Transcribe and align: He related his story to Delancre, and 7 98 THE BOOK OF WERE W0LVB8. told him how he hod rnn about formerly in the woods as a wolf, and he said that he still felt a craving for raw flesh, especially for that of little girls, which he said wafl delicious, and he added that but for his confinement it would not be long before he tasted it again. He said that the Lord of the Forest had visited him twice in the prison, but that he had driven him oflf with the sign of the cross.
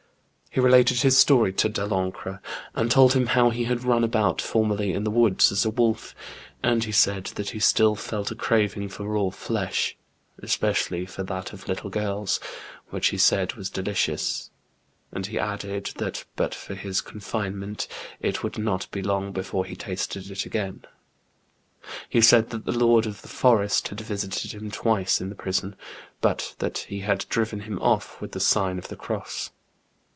He 0.53 0.59
related 0.59 0.99
his 0.99 1.17
story 1.17 1.53
to 1.53 1.69
Delancre, 1.69 2.41
and 2.75 2.91
7 2.91 2.91
98 2.91 2.91
THE 2.91 2.91
BOOK 2.91 2.91
OF 2.91 2.91
WERE 2.91 2.91
W0LVB8. 2.91 2.91
told 2.97 3.13
him 3.13 3.25
how 3.27 3.49
he 3.51 3.63
hod 3.63 3.79
rnn 3.79 4.03
about 4.03 4.41
formerly 4.41 4.91
in 4.91 5.03
the 5.05 5.09
woods 5.11 5.51
as 5.53 5.63
a 5.63 5.69
wolf, 5.69 6.13
and 6.61 6.83
he 6.83 6.91
said 6.91 7.25
that 7.37 7.51
he 7.51 7.59
still 7.61 7.95
felt 7.95 8.31
a 8.31 8.35
craving 8.35 8.89
for 8.89 9.05
raw 9.07 9.29
flesh, 9.29 9.95
especially 10.39 11.05
for 11.05 11.23
that 11.23 11.53
of 11.53 11.69
little 11.69 11.89
girls, 11.89 12.41
which 12.89 13.07
he 13.11 13.17
said 13.17 13.51
wafl 13.51 13.71
delicious, 13.71 14.49
and 15.13 15.27
he 15.27 15.39
added 15.39 15.93
that 15.95 16.25
but 16.35 16.53
for 16.53 16.75
his 16.75 16.99
confinement 16.99 17.87
it 18.19 18.43
would 18.43 18.57
not 18.57 18.91
be 18.91 19.01
long 19.01 19.31
before 19.31 19.63
he 19.63 19.77
tasted 19.77 20.29
it 20.29 20.45
again. 20.45 20.83
He 22.09 22.19
said 22.19 22.49
that 22.49 22.65
the 22.65 22.77
Lord 22.77 23.05
of 23.05 23.21
the 23.21 23.29
Forest 23.29 23.87
had 23.87 24.01
visited 24.01 24.51
him 24.53 24.69
twice 24.69 25.21
in 25.21 25.29
the 25.29 25.35
prison, 25.35 25.77
but 26.19 26.55
that 26.59 26.79
he 26.79 26.99
had 26.99 27.25
driven 27.29 27.61
him 27.61 27.79
oflf 27.79 28.19
with 28.19 28.33
the 28.33 28.41
sign 28.41 28.77
of 28.77 28.89
the 28.89 28.97
cross. 28.97 29.51